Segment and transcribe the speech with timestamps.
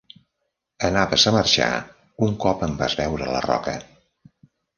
[0.87, 1.67] Anaves a marxar
[2.29, 3.77] un cop em vas veure a la roca.